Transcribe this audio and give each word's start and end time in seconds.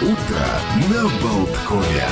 утро 0.00 0.90
на 0.90 1.02
Болткове. 1.02 2.04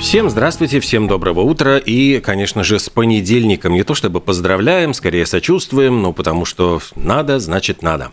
Всем 0.00 0.28
здравствуйте, 0.28 0.80
всем 0.80 1.06
доброго 1.06 1.40
утра 1.40 1.78
и, 1.78 2.18
конечно 2.18 2.64
же, 2.64 2.80
с 2.80 2.90
понедельником. 2.90 3.72
Не 3.74 3.84
то 3.84 3.94
чтобы 3.94 4.20
поздравляем, 4.20 4.92
скорее 4.92 5.26
сочувствуем, 5.26 6.02
но 6.02 6.12
потому 6.12 6.44
что 6.44 6.80
надо, 6.96 7.38
значит 7.38 7.82
надо. 7.82 8.12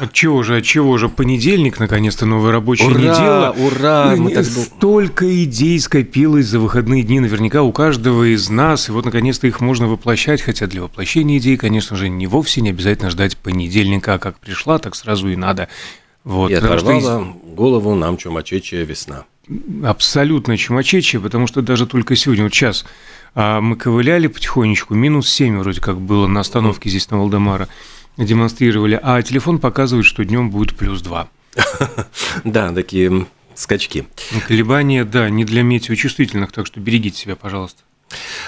От 0.00 0.12
чего 0.12 0.42
же, 0.42 0.56
от 0.56 0.64
чего 0.64 0.98
же? 0.98 1.08
Понедельник, 1.08 1.78
наконец-то, 1.78 2.26
новая 2.26 2.52
рабочая 2.52 2.86
Ура, 2.86 2.98
неделя. 2.98 3.50
ура! 3.52 4.14
Мы 4.16 4.30
так- 4.32 4.44
Столько 4.44 5.44
идей 5.44 5.78
скопилось 5.78 6.46
за 6.46 6.58
выходные 6.58 7.02
дни 7.02 7.20
наверняка 7.20 7.62
у 7.62 7.70
каждого 7.72 8.24
из 8.34 8.48
нас. 8.50 8.88
И 8.88 8.92
вот, 8.92 9.04
наконец-то, 9.04 9.46
их 9.46 9.60
можно 9.60 9.86
воплощать. 9.86 10.42
Хотя 10.42 10.66
для 10.66 10.82
воплощения 10.82 11.38
идей, 11.38 11.56
конечно 11.56 11.96
же, 11.96 12.08
не 12.08 12.26
вовсе 12.26 12.60
не 12.60 12.70
обязательно 12.70 13.10
ждать 13.10 13.36
понедельника. 13.36 14.14
А 14.14 14.18
как 14.18 14.38
пришла, 14.38 14.78
так 14.78 14.94
сразу 14.96 15.28
и 15.28 15.36
надо. 15.36 15.68
Вот, 16.24 16.50
И 16.50 16.54
потому 16.54 16.78
что 16.78 16.88
оторвала 16.96 17.34
голову 17.54 17.94
нам 17.94 18.16
чумачечья 18.16 18.82
весна. 18.84 19.24
абсолютно 19.84 20.56
чумачечье, 20.56 21.20
потому 21.20 21.46
что 21.46 21.62
даже 21.62 21.86
только 21.86 22.16
сегодня, 22.16 22.44
вот 22.44 22.54
сейчас 22.54 22.84
а, 23.34 23.60
мы 23.60 23.76
ковыляли 23.76 24.26
потихонечку, 24.28 24.94
минус 24.94 25.28
7 25.28 25.58
вроде 25.58 25.80
как 25.80 26.00
было 26.00 26.26
на 26.26 26.40
остановке 26.40 26.88
здесь 26.88 27.10
на 27.10 27.18
Валдемара, 27.18 27.68
демонстрировали, 28.16 28.98
а 29.02 29.20
телефон 29.22 29.58
показывает, 29.58 30.06
что 30.06 30.24
днем 30.24 30.50
будет 30.50 30.76
плюс 30.76 31.02
2. 31.02 31.28
Да, 32.44 32.72
такие 32.72 33.26
скачки. 33.54 34.06
Колебания, 34.48 35.04
да, 35.04 35.30
не 35.30 35.44
для 35.44 35.62
метеочувствительных, 35.62 36.52
так 36.52 36.66
что 36.66 36.80
берегите 36.80 37.18
себя, 37.18 37.36
пожалуйста. 37.36 37.82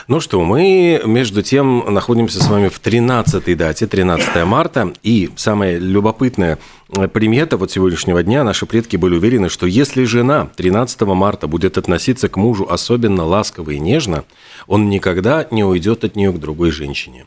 Ну 0.08 0.20
что, 0.20 0.44
мы, 0.44 1.02
между 1.04 1.42
тем, 1.42 1.84
находимся 1.92 2.42
с 2.42 2.48
вами 2.48 2.68
в 2.68 2.80
13-й 2.80 3.54
дате, 3.54 3.86
13 3.86 4.44
марта. 4.44 4.92
И 5.02 5.30
самая 5.36 5.78
любопытная 5.78 6.58
э, 6.90 7.08
примета 7.08 7.56
вот 7.56 7.72
сегодняшнего 7.72 8.22
дня, 8.22 8.44
наши 8.44 8.66
предки 8.66 8.96
были 8.96 9.16
уверены, 9.16 9.48
что 9.48 9.66
если 9.66 10.04
жена 10.04 10.48
13 10.56 11.00
марта 11.02 11.48
будет 11.48 11.78
относиться 11.78 12.28
к 12.28 12.36
мужу 12.36 12.66
особенно 12.70 13.24
ласково 13.24 13.72
и 13.72 13.80
нежно, 13.80 14.24
он 14.66 14.88
никогда 14.88 15.46
не 15.50 15.64
уйдет 15.64 16.04
от 16.04 16.14
нее 16.14 16.32
к 16.32 16.38
другой 16.38 16.70
женщине. 16.70 17.26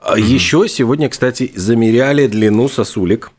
А 0.00 0.18
Еще 0.18 0.66
сегодня, 0.68 1.08
кстати, 1.10 1.52
замеряли 1.54 2.26
длину 2.26 2.68
сосулек. 2.68 3.32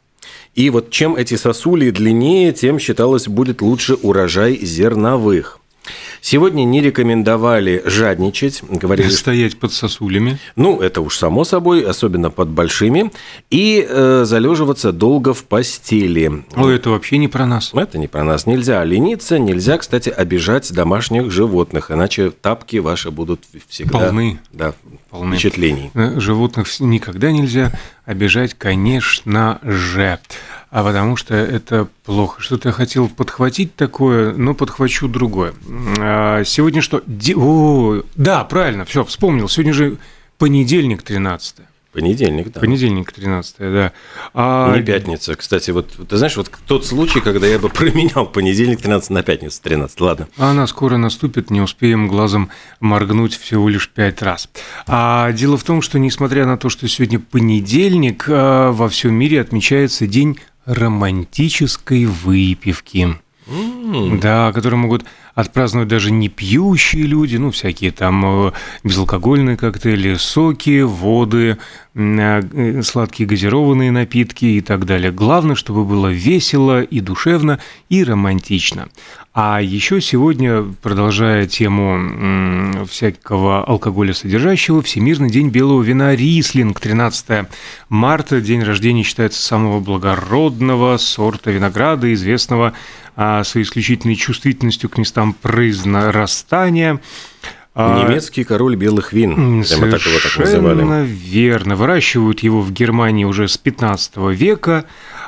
И 0.53 0.69
вот 0.69 0.91
чем 0.91 1.15
эти 1.15 1.35
сосули 1.35 1.89
длиннее, 1.89 2.51
тем 2.51 2.77
считалось 2.77 3.27
будет 3.27 3.61
лучше 3.61 3.95
урожай 3.95 4.57
зерновых. 4.57 5.60
Сегодня 6.21 6.63
не 6.65 6.81
рекомендовали 6.81 7.81
жадничать, 7.85 8.61
говорили, 8.69 9.09
Стоять 9.09 9.57
под 9.57 9.73
сосулями. 9.73 10.37
ну, 10.55 10.79
это 10.79 11.01
уж 11.01 11.17
само 11.17 11.43
собой, 11.43 11.81
особенно 11.81 12.29
под 12.29 12.49
большими, 12.49 13.11
и 13.49 13.85
э, 13.89 14.23
залеживаться 14.25 14.91
долго 14.91 15.33
в 15.33 15.43
постели. 15.45 16.43
О, 16.55 16.69
это 16.69 16.91
вообще 16.91 17.17
не 17.17 17.27
про 17.27 17.45
нас. 17.47 17.71
Это 17.73 17.97
не 17.97 18.07
про 18.07 18.23
нас. 18.23 18.45
Нельзя 18.45 18.83
лениться, 18.83 19.39
нельзя, 19.39 19.79
кстати, 19.79 20.09
обижать 20.09 20.71
домашних 20.71 21.31
животных, 21.31 21.89
иначе 21.89 22.29
тапки 22.29 22.77
ваши 22.77 23.09
будут 23.09 23.41
всегда 23.67 23.99
Полны. 23.99 24.39
Да, 24.51 24.73
Полны. 25.09 25.35
впечатлений. 25.35 25.89
Э, 25.95 26.19
Животных 26.19 26.67
никогда 26.79 27.31
нельзя 27.31 27.71
обижать, 28.05 28.53
конечно 28.53 29.59
же. 29.63 30.19
А 30.71 30.83
потому 30.83 31.17
что 31.17 31.35
это 31.35 31.87
плохо. 32.05 32.41
Что-то 32.41 32.69
я 32.69 32.73
хотел 32.73 33.09
подхватить 33.09 33.75
такое, 33.75 34.33
но 34.33 34.53
подхвачу 34.53 35.09
другое. 35.09 35.53
А, 35.99 36.43
Сегодня 36.45 36.81
что? 36.81 37.03
Ди- 37.05 37.35
О, 37.35 38.03
да, 38.15 38.43
правильно, 38.45 38.85
все, 38.85 39.03
вспомнил. 39.03 39.49
Сегодня 39.49 39.73
же 39.73 39.97
понедельник 40.37 41.03
13 41.03 41.57
Понедельник, 41.91 42.53
да. 42.53 42.61
Понедельник 42.61 43.11
13 43.11 43.55
да. 43.59 43.91
А, 44.33 44.73
Не 44.77 44.81
пятница. 44.81 45.35
Кстати, 45.35 45.71
вот 45.71 45.89
ты 46.07 46.15
знаешь, 46.15 46.37
вот 46.37 46.49
тот 46.65 46.85
случай, 46.85 47.19
когда 47.19 47.45
я 47.47 47.59
бы 47.59 47.67
променял 47.69 48.25
понедельник 48.25 48.79
13 48.81 49.09
на 49.09 49.23
пятницу 49.23 49.59
13. 49.61 49.99
Ладно. 49.99 50.29
А 50.37 50.51
Она 50.51 50.67
скоро 50.67 50.95
наступит, 50.95 51.49
не 51.51 51.59
успеем 51.59 52.07
глазом 52.07 52.49
моргнуть 52.79 53.37
всего 53.37 53.67
лишь 53.67 53.89
пять 53.89 54.21
раз. 54.21 54.47
А 54.87 55.33
дело 55.33 55.57
в 55.57 55.65
том, 55.65 55.81
что 55.81 55.99
несмотря 55.99 56.45
на 56.45 56.55
то, 56.57 56.69
что 56.69 56.87
сегодня 56.87 57.19
понедельник, 57.19 58.23
а, 58.29 58.71
во 58.71 58.87
всем 58.87 59.13
мире 59.13 59.41
отмечается 59.41 60.07
день 60.07 60.39
романтической 60.65 62.05
выпивки. 62.05 63.15
Да, 64.21 64.51
которые 64.53 64.79
могут 64.79 65.03
отпраздновать 65.33 65.89
даже 65.89 66.11
не 66.11 66.29
пьющие 66.29 67.03
люди, 67.03 67.37
ну, 67.37 67.51
всякие 67.51 67.91
там 67.91 68.47
э, 68.47 68.51
безалкогольные 68.83 69.57
коктейли, 69.57 70.15
соки, 70.15 70.81
воды, 70.81 71.57
м, 71.95 72.19
э, 72.19 72.81
сладкие 72.83 73.27
газированные 73.27 73.91
напитки 73.91 74.45
и 74.45 74.61
так 74.61 74.85
далее. 74.85 75.11
Главное, 75.11 75.55
чтобы 75.55 75.83
было 75.83 76.07
весело 76.07 76.81
и 76.81 76.99
душевно, 77.01 77.59
и 77.89 78.03
романтично. 78.03 78.87
А 79.33 79.61
еще 79.61 80.01
сегодня, 80.01 80.63
продолжая 80.81 81.47
тему 81.47 82.85
всякого 82.85 83.63
алкоголя 83.63 84.13
содержащего, 84.13 84.81
Всемирный 84.81 85.29
день 85.29 85.47
белого 85.47 85.81
вина 85.81 86.13
Рислинг, 86.13 86.81
13 86.81 87.47
марта, 87.87 88.41
день 88.41 88.61
рождения 88.61 89.03
считается 89.03 89.41
самого 89.41 89.79
благородного 89.79 90.97
сорта 90.97 91.49
винограда, 91.49 92.13
известного 92.13 92.73
а, 93.15 93.45
своей 93.45 93.65
исключительной 93.65 94.15
чувствительностью 94.15 94.89
к 94.89 94.97
местам 94.97 95.31
произрастания. 95.31 96.99
А, 97.73 98.03
Немецкий 98.03 98.43
король 98.43 98.75
белых 98.75 99.13
вин. 99.13 99.63
Прямо 99.63 99.91
так 99.91 100.05
его 100.05 100.19
так 100.19 100.37
называли. 100.39 100.75
Совершенно 100.75 101.03
верно. 101.03 101.75
Выращивают 101.77 102.41
его 102.41 102.59
в 102.59 102.73
Германии 102.73 103.23
уже 103.23 103.47
с 103.47 103.57
15 103.57 104.17
века. 104.33 104.83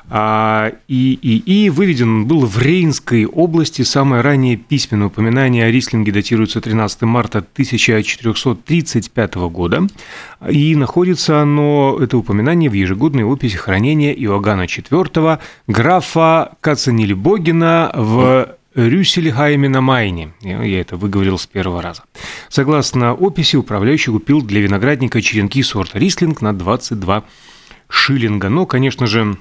А, 0.10 0.72
И, 0.88 1.14
и, 1.22 1.66
и 1.66 1.70
выведен 1.70 2.10
он 2.10 2.28
был 2.28 2.46
в 2.46 2.58
Рейнской 2.60 3.26
области. 3.26 3.82
Самое 3.84 4.22
раннее 4.22 4.58
письменное 4.58 5.08
упоминание 5.08 5.66
о 5.66 5.72
рислинге 5.72 6.12
датируется 6.12 6.62
13 6.62 7.04
марта 7.04 7.40
1435 7.40 9.36
года. 9.36 9.88
И 10.50 10.76
находится 10.76 11.42
оно, 11.42 11.98
это 12.02 12.18
упоминание, 12.18 12.70
в 12.70 12.74
ежегодной 12.74 13.24
описи 13.24 13.58
хранения 13.58 14.14
Иоганна 14.14 14.66
IV, 14.66 15.40
графа 15.68 16.52
Кацанильбогена 16.62 17.92
в 17.94 18.56
Рюссельхайме 18.76 19.70
на 19.70 19.82
Майне. 19.82 20.34
Я 20.42 20.82
это 20.82 20.98
выговорил 20.98 21.38
с 21.38 21.46
первого 21.46 21.82
раза. 21.82 22.04
Согласно 22.50 23.14
описи, 23.14 23.56
управляющий 23.56 24.12
купил 24.12 24.42
для 24.42 24.62
виноградника 24.62 25.22
черенки 25.22 25.62
сорта 25.62 26.00
Рислинг 26.00 26.42
на 26.42 26.54
22 26.54 27.24
шиллинга. 27.88 28.50
Но, 28.50 28.66
конечно 28.66 29.06
же, 29.06 29.38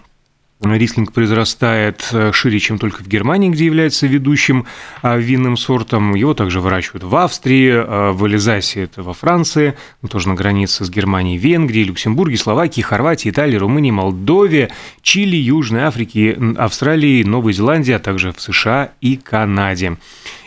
Рислинг 0.65 1.12
произрастает 1.12 2.09
э, 2.12 2.31
шире, 2.33 2.61
чем 2.61 2.78
только 2.78 3.03
в 3.03 3.09
Германии, 3.09 3.49
где 3.49 3.65
является 3.65 4.06
ведущим 4.06 4.67
а, 5.03 5.17
винным 5.17 5.56
сортом. 5.56 6.15
Его 6.15 6.34
также 6.34 6.61
выращивают 6.61 7.03
в 7.03 7.17
Австрии, 7.17 7.73
а, 7.73 8.12
в 8.12 8.27
Элизасе, 8.27 8.84
это 8.84 9.03
во 9.03 9.12
Франции, 9.12 9.75
ну, 10.03 10.09
тоже 10.09 10.28
на 10.28 10.34
границе 10.34 10.84
с 10.84 10.91
Германией, 10.91 11.37
Венгрией, 11.37 11.84
Люксембурге, 11.84 12.37
Словакией, 12.37 12.84
Хорватией, 12.84 13.33
Италией, 13.33 13.59
Румынией, 13.59 13.93
Молдове, 13.93 14.71
Чили, 15.03 15.37
Южной 15.37 15.83
Африке, 15.83 16.39
Австралии, 16.56 17.25
Новой 17.25 17.53
Зеландии, 17.53 17.93
а 17.93 17.99
также 17.99 18.33
в 18.33 18.41
США 18.41 18.93
и 19.00 19.17
Канаде. 19.17 19.97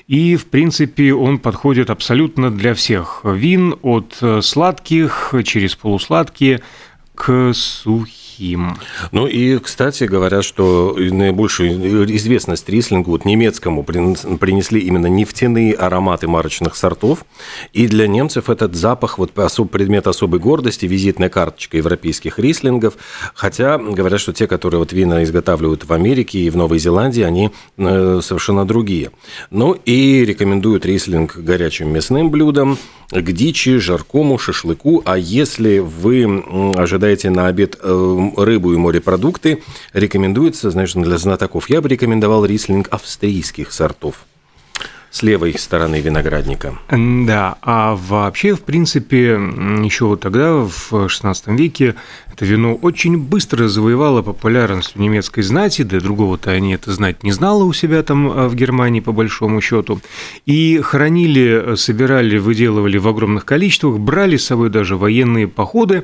И, 0.08 0.36
в 0.36 0.46
принципе, 0.46 1.14
он 1.14 1.40
подходит 1.40 1.90
абсолютно 1.90 2.52
для 2.52 2.74
всех 2.74 3.22
вин, 3.24 3.76
от 3.82 4.18
э, 4.22 4.42
сладких 4.42 5.34
через 5.44 5.76
полусладкие 5.76 6.62
к 7.16 7.53
сухим. 7.53 8.16
Ну 9.12 9.28
и, 9.28 9.57
кстати, 9.59 10.06
говорят, 10.06 10.44
что 10.44 10.96
наибольшую 10.97 12.16
известность 12.16 12.68
рислингу 12.69 13.12
вот 13.12 13.25
немецкому 13.25 13.84
прин- 13.84 14.38
принесли 14.38 14.81
именно 14.81 15.07
нефтяные 15.07 15.73
ароматы 15.73 16.28
марочных 16.28 16.75
сортов. 16.75 17.25
И 17.73 17.88
для 17.88 18.07
немцев 18.07 18.50
этот 18.50 18.75
запах 18.75 19.18
вот 19.18 19.31
особ- 19.35 19.68
предмет 19.68 20.07
особой 20.07 20.40
гордости, 20.40 20.85
визитная 20.85 21.29
карточка 21.29 21.78
европейских 21.78 22.40
рислингов. 22.40 22.96
Хотя 23.34 23.78
говорят, 23.78 24.19
что 24.19 24.34
те, 24.34 24.47
которые 24.47 24.79
вот 24.79 24.93
вина 24.93 25.23
изготавливают 25.23 25.85
в 25.85 25.93
Америке 25.93 26.40
и 26.40 26.49
в 26.49 26.58
Новой 26.58 26.79
Зеландии, 26.79 27.23
они 27.23 27.52
э, 27.78 28.20
совершенно 28.22 28.66
другие. 28.66 29.11
Ну 29.52 29.73
и 29.85 30.26
рекомендуют 30.26 30.85
рислинг 30.85 31.37
горячим 31.37 31.90
мясным 31.93 32.29
блюдом, 32.29 32.78
к 33.11 33.32
дичи, 33.32 33.78
жаркому, 33.78 34.37
шашлыку. 34.37 35.03
А 35.05 35.17
если 35.17 35.79
вы 35.79 36.43
ожидаете 36.76 37.29
на 37.29 37.47
обед 37.47 37.78
э, 37.82 38.24
рыбу 38.37 38.73
и 38.73 38.77
морепродукты, 38.77 39.63
рекомендуется, 39.93 40.72
значит, 40.72 41.01
для 41.01 41.17
знатоков, 41.17 41.69
я 41.69 41.81
бы 41.81 41.89
рекомендовал 41.89 42.45
рислинг 42.45 42.87
австрийских 42.91 43.72
сортов 43.72 44.25
с 45.16 45.23
левой 45.23 45.57
стороны 45.57 46.01
виноградника. 46.01 46.77
Да, 46.89 47.55
а 47.61 47.95
вообще, 47.95 48.53
в 48.53 48.63
принципе, 48.63 49.39
еще 49.81 50.17
тогда, 50.17 50.55
в 50.55 50.91
XVI 50.91 51.55
веке, 51.55 51.95
Это 52.33 52.43
вино 52.43 52.75
очень 52.75 53.17
быстро 53.17 53.69
завоевало 53.69 54.22
популярность 54.23 54.95
в 54.95 54.99
немецкой 54.99 55.43
знати, 55.43 55.83
да 55.83 56.01
другого-то 56.01 56.51
они 56.51 56.73
это 56.73 56.91
знать 56.91 57.23
не 57.23 57.31
знала 57.31 57.63
у 57.63 57.72
себя 57.72 58.03
там 58.03 58.29
а, 58.29 58.49
в 58.49 58.55
Германии, 58.55 58.99
по 58.99 59.13
большому 59.13 59.61
счету. 59.61 60.01
И 60.45 60.81
хранили, 60.83 61.75
собирали, 61.77 62.37
выделывали 62.37 62.97
в 62.97 63.07
огромных 63.07 63.45
количествах, 63.45 63.99
брали 63.99 64.35
с 64.35 64.45
собой 64.45 64.69
даже 64.69 64.97
военные 64.97 65.47
походы 65.47 66.03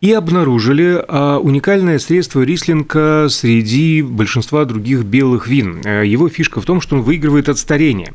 и 0.00 0.12
обнаружили 0.12 1.04
а, 1.08 1.38
уникальное 1.38 1.98
средство 1.98 2.42
рислинга 2.42 3.26
среди 3.28 4.02
большинства 4.02 4.64
других 4.64 5.04
белых 5.04 5.48
вин. 5.48 5.82
Э, 5.84 6.06
его 6.06 6.28
фишка 6.28 6.60
в 6.60 6.64
том, 6.64 6.80
что 6.80 6.96
он 6.96 7.02
выигрывает 7.02 7.48
от 7.48 7.58
старения. 7.58 8.14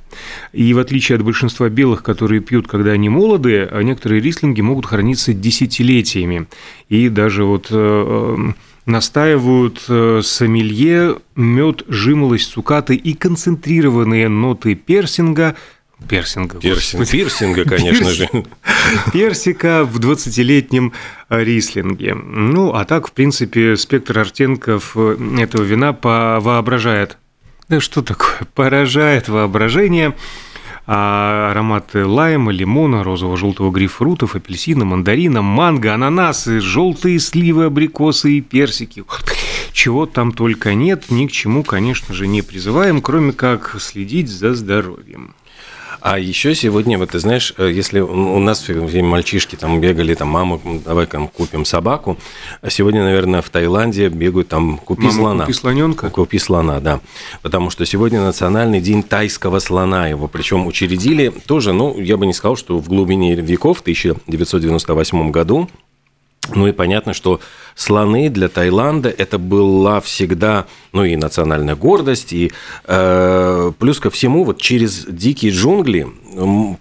И 0.53 0.73
в 0.73 0.79
отличие 0.79 1.17
от 1.17 1.23
большинства 1.23 1.69
белых, 1.69 2.03
которые 2.03 2.41
пьют, 2.41 2.67
когда 2.67 2.91
они 2.91 3.09
молодые, 3.09 3.69
некоторые 3.83 4.21
рислинги 4.21 4.61
могут 4.61 4.85
храниться 4.85 5.33
десятилетиями. 5.33 6.47
И 6.89 7.09
даже 7.09 7.43
вот 7.43 7.67
э, 7.69 7.75
э, 7.75 8.53
настаивают 8.85 9.79
сомелье, 10.25 11.17
мед, 11.35 11.83
жимолость, 11.87 12.51
цукаты 12.51 12.95
и 12.95 13.13
концентрированные 13.13 14.29
ноты 14.29 14.75
персинга– 14.75 15.55
Персинга. 16.07 16.59
Персинг, 16.59 17.09
пирсинга, 17.09 17.65
конечно 17.65 18.09
же. 18.11 18.29
Персика 19.11 19.83
в 19.83 19.99
20-летнем 19.99 20.93
рислинге. 21.29 22.13
Ну, 22.13 22.73
а 22.73 22.85
так, 22.85 23.07
в 23.07 23.11
принципе, 23.11 23.75
спектр 23.77 24.19
оттенков 24.19 24.95
этого 24.95 25.63
вина 25.63 25.97
воображает. 26.01 27.17
Да 27.69 27.79
что 27.79 28.01
такое? 28.01 28.47
Поражает 28.53 29.29
воображение. 29.29 30.15
А 30.85 31.51
ароматы 31.51 32.05
лайма, 32.05 32.51
лимона, 32.51 33.05
розово-желтого 33.05 33.71
грейпфрутов, 33.71 34.35
апельсина, 34.35 34.83
мандарина, 34.83 35.41
манго, 35.41 35.93
ананасы, 35.93 36.59
желтые 36.59 37.19
сливы, 37.21 37.63
абрикосы 37.65 38.33
и 38.33 38.41
персики. 38.41 39.05
Чего 39.71 40.05
там 40.05 40.33
только 40.33 40.73
нет, 40.73 41.09
ни 41.09 41.27
к 41.27 41.31
чему, 41.31 41.63
конечно 41.63 42.13
же, 42.13 42.27
не 42.27 42.41
призываем, 42.41 43.01
кроме 43.01 43.31
как 43.31 43.77
следить 43.79 44.29
за 44.29 44.53
здоровьем. 44.53 45.35
А 46.03 46.19
еще 46.19 46.53
сегодня, 46.53 46.97
вот 46.97 47.11
ты 47.11 47.19
знаешь, 47.19 47.53
э, 47.57 47.71
если 47.73 48.01
у 48.01 48.37
нас 48.39 48.67
мальчишки 48.67 49.55
там 49.55 49.79
бегали, 49.79 50.13
там, 50.15 50.27
мама, 50.27 50.59
давай 50.85 51.05
там 51.05 51.29
купим 51.29 51.63
собаку, 51.63 52.17
а 52.61 52.69
сегодня, 52.69 53.05
наверное, 53.05 53.41
в 53.41 53.49
Таиланде 53.49 54.09
бегают 54.09 54.49
там 54.49 54.79
купи 54.79 55.03
Мама, 55.03 55.13
слона. 55.13 55.45
Купи 55.45 55.53
слоненка? 55.53 56.09
Купи 56.09 56.39
слона, 56.39 56.81
да. 56.81 56.99
Потому 57.41 57.69
что 57.69 57.85
сегодня 57.85 58.19
национальный 58.19 58.81
день 58.81 59.01
тайского 59.01 59.59
слона. 59.59 60.09
Его 60.09 60.27
причем 60.27 60.67
учредили 60.67 61.29
тоже, 61.29 61.71
ну, 61.71 61.97
я 61.97 62.17
бы 62.17 62.25
не 62.25 62.33
сказал, 62.33 62.57
что 62.57 62.79
в 62.79 62.89
глубине 62.89 63.35
веков, 63.35 63.77
в 63.77 63.81
1998 63.83 65.31
году, 65.31 65.69
ну 66.49 66.67
и 66.67 66.71
понятно, 66.71 67.13
что 67.13 67.39
слоны 67.75 68.29
для 68.29 68.49
Таиланда 68.49 69.09
это 69.09 69.37
была 69.37 70.01
всегда, 70.01 70.65
ну 70.91 71.03
и 71.03 71.15
национальная 71.15 71.75
гордость, 71.75 72.33
и 72.33 72.51
э, 72.85 73.71
плюс 73.79 73.99
ко 73.99 74.09
всему 74.09 74.43
вот 74.43 74.61
через 74.61 75.05
дикие 75.05 75.51
джунгли 75.51 76.07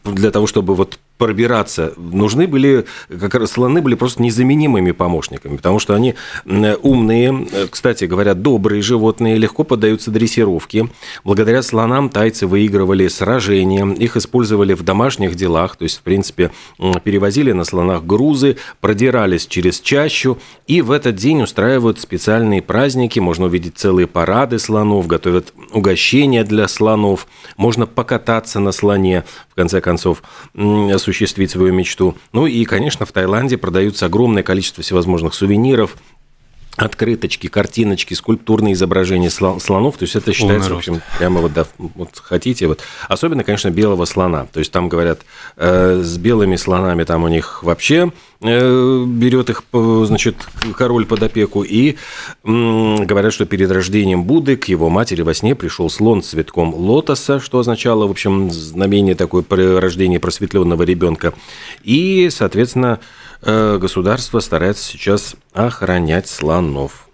для 0.04 0.30
того, 0.30 0.46
чтобы 0.46 0.74
вот 0.74 0.98
пробираться, 1.18 1.92
нужны 1.96 2.48
были, 2.48 2.84
как 3.08 3.36
раз 3.36 3.52
слоны 3.52 3.80
были 3.80 3.94
просто 3.94 4.20
незаменимыми 4.22 4.90
помощниками, 4.90 5.56
потому 5.56 5.78
что 5.78 5.94
они 5.94 6.14
умные, 6.44 7.46
кстати 7.70 8.06
говоря, 8.06 8.34
добрые 8.34 8.82
животные, 8.82 9.36
легко 9.36 9.62
поддаются 9.62 10.10
дрессировке. 10.10 10.88
Благодаря 11.22 11.62
слонам 11.62 12.08
тайцы 12.08 12.48
выигрывали 12.48 13.06
сражения, 13.06 13.86
их 13.94 14.16
использовали 14.16 14.74
в 14.74 14.82
домашних 14.82 15.36
делах, 15.36 15.76
то 15.76 15.84
есть, 15.84 15.98
в 15.98 16.02
принципе, 16.02 16.50
перевозили 17.04 17.52
на 17.52 17.62
слонах 17.62 18.04
грузы, 18.04 18.56
продирались 18.80 19.46
через 19.46 19.80
чащу, 19.80 20.38
и 20.66 20.82
в 20.82 20.90
этот 20.90 21.14
день 21.14 21.42
устраивают 21.42 22.00
специальные 22.00 22.62
праздники, 22.62 23.20
можно 23.20 23.46
увидеть 23.46 23.76
целые 23.76 24.08
парады 24.08 24.58
слонов, 24.58 25.06
готовят 25.06 25.54
угощения 25.72 26.42
для 26.42 26.66
слонов, 26.66 27.28
можно 27.56 27.86
покататься 27.86 28.58
на 28.58 28.72
слоне, 28.72 29.22
в 29.50 29.54
конце 29.54 29.80
концов, 29.80 30.22
осуществить 30.54 31.50
свою 31.50 31.72
мечту. 31.72 32.16
Ну 32.32 32.46
и, 32.46 32.64
конечно, 32.64 33.06
в 33.06 33.12
Таиланде 33.12 33.58
продаются 33.58 34.06
огромное 34.06 34.42
количество 34.42 34.82
всевозможных 34.82 35.34
сувениров, 35.34 35.96
открыточки, 36.76 37.48
картиночки, 37.48 38.14
скульптурные 38.14 38.72
изображения 38.72 39.30
слонов, 39.30 39.98
то 39.98 40.04
есть 40.04 40.16
это 40.16 40.32
считается, 40.32 40.72
в 40.72 40.78
общем, 40.78 41.02
прямо 41.18 41.40
вот, 41.40 41.52
да, 41.52 41.66
вот 41.78 42.10
хотите, 42.14 42.66
вот, 42.66 42.80
особенно, 43.08 43.44
конечно, 43.44 43.70
белого 43.70 44.06
слона, 44.06 44.46
то 44.50 44.58
есть 44.58 44.72
там 44.72 44.88
говорят, 44.88 45.20
э, 45.56 46.00
с 46.02 46.16
белыми 46.16 46.56
слонами 46.56 47.04
там 47.04 47.24
у 47.24 47.28
них 47.28 47.62
вообще 47.62 48.10
э, 48.40 49.04
берет 49.06 49.50
их, 49.50 49.64
значит, 49.72 50.36
король 50.76 51.04
под 51.04 51.22
опеку, 51.22 51.62
и 51.62 51.92
э, 51.92 51.96
говорят, 52.42 53.34
что 53.34 53.44
перед 53.44 53.70
рождением 53.70 54.24
Будды 54.24 54.56
к 54.56 54.64
его 54.66 54.88
матери 54.88 55.20
во 55.20 55.34
сне 55.34 55.54
пришел 55.54 55.90
слон 55.90 56.22
с 56.22 56.28
цветком 56.28 56.74
лотоса, 56.74 57.38
что 57.38 57.58
означало, 57.58 58.06
в 58.06 58.10
общем, 58.10 58.50
знамение 58.50 59.14
такое 59.14 59.44
рождения 59.78 60.18
просветленного 60.18 60.84
ребенка, 60.84 61.34
и, 61.82 62.30
соответственно, 62.30 62.98
Э, 62.98 63.31
государство 63.42 64.40
старается 64.40 64.84
сейчас 64.84 65.36
охранять 65.52 66.28
слонов. 66.28 67.08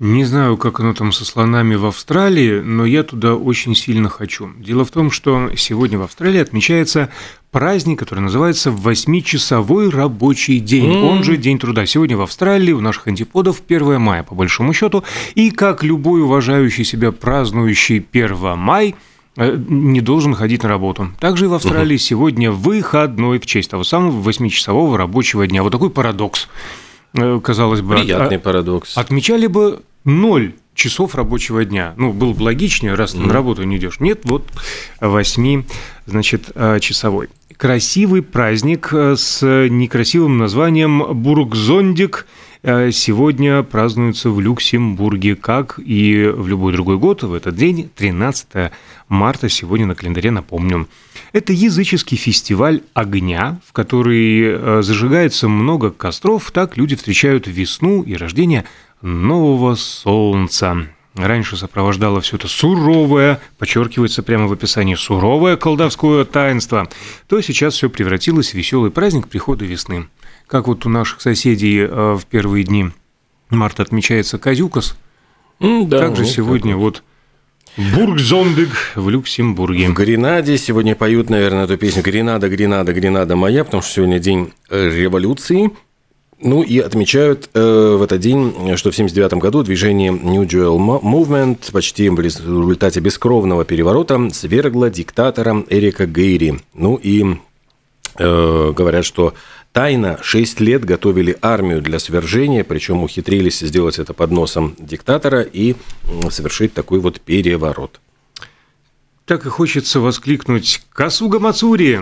Не 0.00 0.24
знаю, 0.24 0.56
как 0.56 0.78
оно 0.78 0.94
там 0.94 1.10
со 1.10 1.24
слонами 1.24 1.74
в 1.74 1.84
Австралии, 1.84 2.60
но 2.60 2.84
я 2.84 3.02
туда 3.02 3.34
очень 3.34 3.74
сильно 3.74 4.08
хочу. 4.08 4.50
Дело 4.56 4.84
в 4.84 4.92
том, 4.92 5.10
что 5.10 5.50
сегодня 5.56 5.98
в 5.98 6.02
Австралии 6.02 6.40
отмечается 6.40 7.08
праздник, 7.50 7.98
который 7.98 8.20
называется 8.20 8.70
«Восьмичасовой 8.70 9.90
рабочий 9.90 10.60
день», 10.60 10.92
mm. 10.92 11.02
он 11.02 11.24
же 11.24 11.36
День 11.36 11.58
труда. 11.58 11.84
Сегодня 11.84 12.16
в 12.16 12.20
Австралии 12.20 12.70
у 12.70 12.80
наших 12.80 13.08
антиподов 13.08 13.60
1 13.66 14.00
мая, 14.00 14.22
по 14.22 14.36
большому 14.36 14.72
счету, 14.72 15.02
и 15.34 15.50
как 15.50 15.82
любой 15.82 16.22
уважающий 16.22 16.84
себя 16.84 17.10
празднующий 17.10 18.06
1 18.12 18.56
май– 18.56 18.94
Э, 19.04 19.17
не 19.38 20.00
должен 20.00 20.34
ходить 20.34 20.62
на 20.62 20.68
работу. 20.68 21.10
Также 21.20 21.44
и 21.44 21.48
в 21.48 21.54
Австралии 21.54 21.94
угу. 21.94 22.02
сегодня 22.02 22.50
выходной 22.50 23.38
в 23.38 23.46
честь 23.46 23.70
того 23.70 23.84
самого 23.84 24.28
8-часового 24.28 24.96
рабочего 24.96 25.46
дня. 25.46 25.62
Вот 25.62 25.70
такой 25.70 25.90
парадокс, 25.90 26.48
э, 27.14 27.40
казалось 27.42 27.80
бы. 27.80 27.94
Приятный 27.94 28.36
от, 28.36 28.42
парадокс. 28.42 28.96
Отмечали 28.98 29.46
бы 29.46 29.82
ноль 30.04 30.54
часов 30.74 31.14
рабочего 31.14 31.64
дня. 31.64 31.94
Ну, 31.96 32.12
было 32.12 32.32
бы 32.32 32.42
логичнее, 32.42 32.94
раз 32.94 33.12
ты 33.12 33.18
mm. 33.18 33.26
на 33.26 33.32
работу 33.32 33.62
не 33.62 33.76
идешь. 33.76 34.00
Нет, 34.00 34.20
вот 34.24 34.44
8, 35.00 35.64
значит, 36.06 36.50
э, 36.54 36.80
часовой. 36.80 37.28
Красивый 37.56 38.22
праздник 38.22 38.92
с 38.92 39.42
некрасивым 39.42 40.38
названием 40.38 41.04
Бургзондик– 41.14 42.26
Э, 42.36 42.47
сегодня 42.62 43.62
празднуется 43.62 44.30
в 44.30 44.40
Люксембурге, 44.40 45.36
как 45.36 45.78
и 45.78 46.26
в 46.26 46.48
любой 46.48 46.72
другой 46.72 46.98
год. 46.98 47.22
В 47.22 47.34
этот 47.34 47.56
день, 47.56 47.90
13 47.94 48.72
марта, 49.08 49.48
сегодня 49.48 49.86
на 49.86 49.94
календаре, 49.94 50.30
напомню. 50.30 50.88
Это 51.32 51.52
языческий 51.52 52.16
фестиваль 52.16 52.82
огня, 52.94 53.60
в 53.66 53.72
который 53.72 54.42
э, 54.42 54.82
зажигается 54.82 55.48
много 55.48 55.90
костров. 55.90 56.50
Так 56.50 56.76
люди 56.76 56.96
встречают 56.96 57.46
весну 57.46 58.02
и 58.02 58.16
рождение 58.16 58.64
нового 59.02 59.74
солнца. 59.74 60.88
Раньше 61.14 61.56
сопровождало 61.56 62.20
все 62.20 62.36
это 62.36 62.46
суровое, 62.46 63.40
подчеркивается 63.58 64.22
прямо 64.22 64.46
в 64.46 64.52
описании, 64.52 64.94
суровое 64.94 65.56
колдовское 65.56 66.24
таинство, 66.24 66.88
то 67.26 67.40
сейчас 67.40 67.74
все 67.74 67.90
превратилось 67.90 68.50
в 68.50 68.54
веселый 68.54 68.92
праздник 68.92 69.26
прихода 69.26 69.64
весны 69.64 70.06
как 70.48 70.66
вот 70.66 70.86
у 70.86 70.88
наших 70.88 71.20
соседей 71.20 71.80
э, 71.80 72.14
в 72.14 72.24
первые 72.26 72.64
дни 72.64 72.90
марта 73.50 73.82
отмечается 73.82 74.38
Казюкас, 74.38 74.96
mm, 75.60 75.86
да, 75.86 76.00
также 76.00 76.24
вот 76.24 76.32
сегодня 76.32 76.76
вот 76.76 77.02
Бургзондыг 77.76 78.70
в 78.96 79.08
Люксембурге. 79.08 79.88
В 79.88 79.94
Гренаде 79.94 80.58
сегодня 80.58 80.96
поют, 80.96 81.30
наверное, 81.30 81.64
эту 81.64 81.76
песню 81.76 82.02
«Гренада, 82.02 82.48
Гренада, 82.48 82.92
Гренада 82.92 83.36
моя», 83.36 83.64
потому 83.64 83.82
что 83.82 83.92
сегодня 83.92 84.18
день 84.18 84.52
э, 84.68 84.90
революции. 84.90 85.70
Ну 86.40 86.62
и 86.62 86.78
отмечают 86.78 87.50
э, 87.54 87.96
в 87.98 88.02
этот 88.02 88.20
день, 88.20 88.50
что 88.76 88.90
в 88.90 88.94
1979 88.94 89.34
году 89.34 89.62
движение 89.62 90.12
New 90.12 90.42
Jewel 90.42 90.78
Movement 90.78 91.72
почти 91.72 92.08
в 92.08 92.20
результате 92.20 93.00
бескровного 93.00 93.64
переворота 93.64 94.28
свергло 94.32 94.88
диктатора 94.88 95.64
Эрика 95.68 96.06
Гейри. 96.06 96.60
Ну 96.74 96.94
и 96.96 97.38
э, 98.18 98.72
говорят, 98.76 99.04
что 99.04 99.34
Тайно 99.78 100.18
6 100.20 100.58
лет 100.58 100.84
готовили 100.84 101.38
армию 101.40 101.80
для 101.80 102.00
свержения, 102.00 102.64
причем 102.64 103.04
ухитрились 103.04 103.60
сделать 103.60 104.00
это 104.00 104.12
под 104.12 104.32
носом 104.32 104.74
диктатора 104.76 105.42
и 105.42 105.76
совершить 106.30 106.74
такой 106.74 106.98
вот 106.98 107.20
переворот. 107.20 108.00
Так 109.24 109.46
и 109.46 109.48
хочется 109.48 110.00
воскликнуть 110.00 110.82
«Касуга 110.92 111.38
Мацури!» 111.38 112.00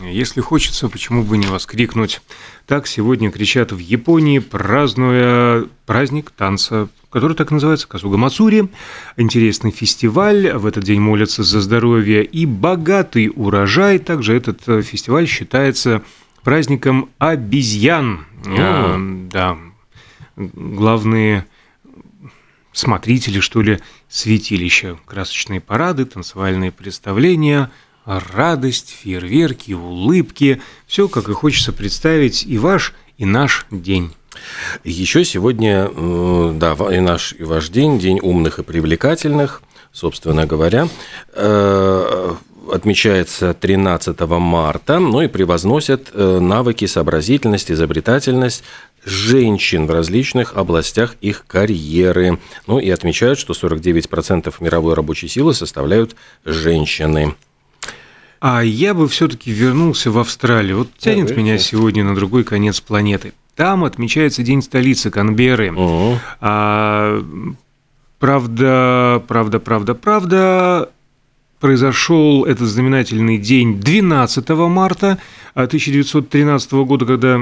Если 0.00 0.40
хочется, 0.40 0.88
почему 0.88 1.24
бы 1.24 1.38
не 1.38 1.48
воскликнуть? 1.48 2.20
Так 2.66 2.86
сегодня 2.86 3.32
кричат 3.32 3.72
в 3.72 3.78
Японии, 3.78 4.38
празднуя 4.38 5.66
праздник 5.86 6.30
танца, 6.30 6.88
который 7.10 7.36
так 7.36 7.50
называется 7.50 7.88
Касуга 7.88 8.16
Мацури. 8.16 8.68
Интересный 9.16 9.72
фестиваль, 9.72 10.52
в 10.52 10.66
этот 10.66 10.84
день 10.84 11.00
молятся 11.00 11.42
за 11.42 11.60
здоровье 11.60 12.24
и 12.24 12.46
богатый 12.46 13.32
урожай. 13.34 13.98
Также 13.98 14.36
этот 14.36 14.60
э, 14.68 14.82
фестиваль 14.82 15.26
считается 15.26 16.02
праздником 16.42 17.10
обезьян. 17.18 18.26
А, 18.46 18.96
да, 19.30 19.58
главные 20.36 21.46
смотрители, 22.72 23.40
что 23.40 23.62
ли, 23.62 23.78
святилища. 24.08 24.98
Красочные 25.06 25.60
парады, 25.60 26.04
танцевальные 26.04 26.72
представления, 26.72 27.70
радость, 28.04 28.90
фейерверки, 28.90 29.72
улыбки. 29.72 30.60
Все, 30.86 31.08
как 31.08 31.28
и 31.28 31.32
хочется 31.32 31.72
представить 31.72 32.44
и 32.44 32.58
ваш, 32.58 32.94
и 33.18 33.24
наш 33.24 33.66
день. 33.70 34.12
Еще 34.82 35.24
сегодня, 35.24 35.88
да, 36.54 36.72
и 36.90 37.00
наш, 37.00 37.34
и 37.38 37.44
ваш 37.44 37.68
день, 37.68 37.98
день 37.98 38.18
умных 38.20 38.58
и 38.58 38.62
привлекательных, 38.62 39.62
собственно 39.92 40.46
говоря, 40.46 40.88
э, 41.34 42.34
отмечается 42.70 43.54
13 43.54 44.18
марта, 44.20 44.98
ну 44.98 45.22
и 45.22 45.28
превозносят 45.28 46.10
э, 46.12 46.38
навыки, 46.40 46.84
сообразительность, 46.86 47.70
изобретательность 47.70 48.64
женщин 49.04 49.86
в 49.86 49.90
различных 49.90 50.54
областях 50.56 51.16
их 51.20 51.44
карьеры. 51.46 52.38
Ну 52.66 52.78
и 52.78 52.88
отмечают, 52.90 53.38
что 53.38 53.52
49% 53.52 54.54
мировой 54.60 54.94
рабочей 54.94 55.28
силы 55.28 55.54
составляют 55.54 56.16
женщины. 56.44 57.34
А 58.40 58.62
я 58.62 58.92
бы 58.92 59.06
все-таки 59.08 59.52
вернулся 59.52 60.10
в 60.10 60.18
Австралию. 60.18 60.78
Вот 60.78 60.88
тянет 60.98 61.28
Давайте. 61.28 61.42
меня 61.42 61.58
сегодня 61.58 62.04
на 62.04 62.14
другой 62.14 62.44
конец 62.44 62.80
планеты. 62.80 63.34
Там 63.54 63.84
отмечается 63.84 64.42
День 64.42 64.62
столицы 64.62 65.10
Канберры. 65.10 65.72
Угу. 65.72 66.18
А, 66.40 67.22
правда, 68.18 69.22
правда, 69.28 69.60
правда, 69.60 69.94
правда, 69.94 70.90
произошел 71.62 72.44
этот 72.44 72.68
знаменательный 72.68 73.38
день 73.38 73.80
12 73.80 74.48
марта 74.48 75.18
1913 75.54 76.72
года, 76.72 77.06
когда 77.06 77.38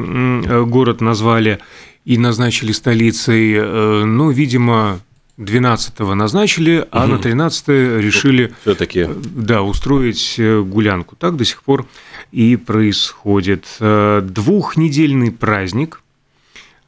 город 0.64 1.00
назвали 1.00 1.58
и 2.04 2.18
назначили 2.18 2.72
столицей. 2.72 3.54
Э, 3.54 4.04
ну, 4.04 4.30
видимо, 4.30 5.00
12-го 5.38 6.14
назначили, 6.14 6.86
а 6.90 7.04
угу. 7.04 7.12
на 7.12 7.18
13 7.18 7.68
решили 7.68 8.52
все-таки 8.60 9.08
да, 9.08 9.62
устроить 9.62 10.34
э, 10.38 10.60
гулянку. 10.60 11.16
Так 11.16 11.36
до 11.36 11.44
сих 11.46 11.62
пор 11.62 11.86
и 12.30 12.56
происходит. 12.56 13.64
Э, 13.80 14.20
двухнедельный 14.22 15.32
праздник. 15.32 15.99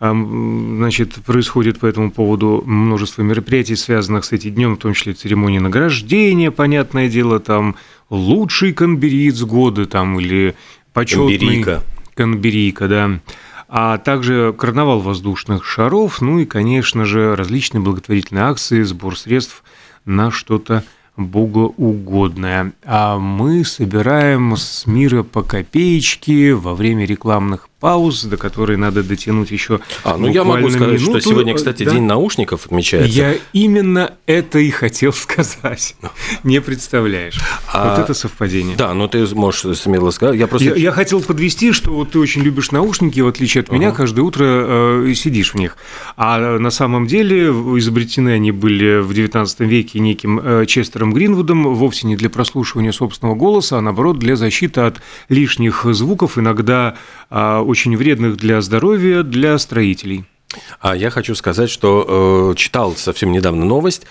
Значит, 0.02 1.14
происходит 1.25 1.78
по 1.78 1.87
этому 1.87 2.11
поводу 2.11 2.64
множество 2.66 3.23
мероприятий, 3.23 3.76
связанных 3.76 4.25
с 4.25 4.32
этим 4.32 4.52
днем, 4.54 4.75
в 4.75 4.78
том 4.78 4.94
числе 4.94 5.12
церемонии 5.12 5.61
награждения, 5.61 6.50
понятное 6.50 7.09
дело, 7.09 7.38
там 7.38 7.76
лучший 8.11 8.73
канбериец 8.73 9.40
года 9.42 9.87
там 9.87 10.18
или 10.18 10.56
почетный 10.92 11.38
канберийка, 11.38 11.82
канберийка 12.14 12.88
да 12.88 13.21
а 13.75 13.97
также 13.97 14.52
карнавал 14.52 15.00
воздушных 15.00 15.64
шаров, 15.64 16.21
ну 16.21 16.38
и, 16.40 16.44
конечно 16.44 17.06
же, 17.06 17.35
различные 17.35 17.80
благотворительные 17.80 18.44
акции, 18.44 18.82
сбор 18.82 19.16
средств 19.16 19.64
на 20.04 20.30
что-то 20.30 20.85
богоугодное. 21.16 22.75
А 22.85 23.18
мы 23.18 23.64
собираем 23.64 24.56
с 24.59 24.87
мира 24.87 25.23
по 25.23 25.42
копеечке 25.42 26.52
во 26.52 26.75
время 26.75 27.06
рекламных 27.06 27.71
пауз, 27.82 28.22
до 28.22 28.36
которой 28.36 28.76
надо 28.76 29.02
дотянуть 29.02 29.50
еще. 29.50 29.80
А, 30.04 30.16
ну 30.16 30.28
я 30.28 30.44
могу 30.44 30.70
сказать, 30.70 31.00
минуту. 31.00 31.20
что 31.20 31.30
сегодня, 31.30 31.52
кстати, 31.52 31.82
да? 31.82 31.90
День 31.90 32.04
наушников 32.04 32.66
отмечается. 32.66 33.18
Я 33.18 33.34
именно 33.52 34.14
это 34.26 34.60
и 34.60 34.70
хотел 34.70 35.12
сказать. 35.12 35.96
Не 36.44 36.60
представляешь. 36.60 37.40
А, 37.72 37.90
вот 37.90 38.04
это 38.04 38.14
совпадение. 38.14 38.76
Да, 38.76 38.94
но 38.94 39.08
ты 39.08 39.26
можешь 39.34 39.78
смело 39.78 40.10
сказать. 40.10 40.38
Я, 40.38 40.46
просто... 40.46 40.68
я, 40.68 40.74
я 40.76 40.92
хотел 40.92 41.20
подвести, 41.22 41.72
что 41.72 41.90
вот 41.90 42.12
ты 42.12 42.20
очень 42.20 42.42
любишь 42.42 42.70
наушники, 42.70 43.18
в 43.18 43.26
отличие 43.26 43.62
от 43.62 43.68
uh-huh. 43.68 43.74
меня, 43.74 43.90
каждое 43.90 44.22
утро 44.22 44.44
э, 44.46 45.14
сидишь 45.16 45.54
в 45.54 45.56
них. 45.56 45.76
А 46.16 46.58
на 46.58 46.70
самом 46.70 47.08
деле 47.08 47.48
изобретены 47.48 48.28
они 48.28 48.52
были 48.52 49.00
в 49.00 49.10
XIX 49.10 49.48
веке 49.66 49.98
неким 49.98 50.38
э, 50.38 50.66
Честером 50.66 51.12
Гринвудом 51.12 51.74
вовсе 51.74 52.06
не 52.06 52.14
для 52.14 52.30
прослушивания 52.30 52.92
собственного 52.92 53.34
голоса, 53.34 53.78
а 53.78 53.80
наоборот 53.80 54.20
для 54.20 54.36
защиты 54.36 54.82
от 54.82 55.02
лишних 55.28 55.84
звуков, 55.90 56.38
иногда 56.38 56.94
э, 57.28 57.72
очень 57.73 57.97
вредных 57.97 58.37
для 58.37 58.61
здоровья, 58.61 59.23
для 59.23 59.59
строителей. 59.59 60.25
А 60.81 60.95
я 60.95 61.11
хочу 61.11 61.35
сказать, 61.35 61.71
что 61.71 62.52
э, 62.52 62.59
читал 62.59 62.95
совсем 62.97 63.33
недавно 63.33 63.64
новость. 63.64 64.02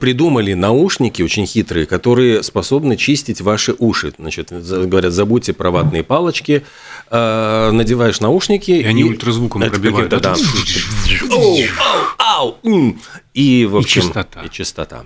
Придумали 0.00 0.54
наушники 0.54 1.22
очень 1.22 1.46
хитрые, 1.46 1.86
которые 1.86 2.42
способны 2.42 2.96
чистить 2.96 3.40
ваши 3.42 3.74
уши. 3.78 4.14
Значит, 4.18 4.50
говорят, 4.50 5.12
забудьте 5.12 5.52
про 5.52 5.70
ватные 5.70 6.02
палочки, 6.02 6.64
э, 7.10 7.70
надеваешь 7.70 8.20
наушники. 8.20 8.70
И, 8.70 8.80
и 8.80 8.84
они 8.84 9.04
ультразвуком 9.04 9.60
пробивают. 9.62 10.10
Да, 10.10 10.18
да. 10.18 10.34
И, 13.34 13.66
в 13.66 13.76
общем, 13.76 14.00
и 14.00 14.04
чистота. 14.04 14.42
И 14.42 14.50
чистота. 14.50 15.04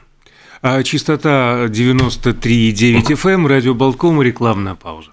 А 0.63 0.83
частота 0.83 1.67
93,9 1.67 3.03
FM, 3.07 3.47
радио 3.49 3.75
Болтком, 3.75 4.23
рекламная 4.23 4.75
пауза. 4.75 5.11